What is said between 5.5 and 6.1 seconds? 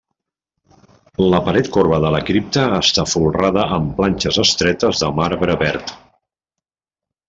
verd.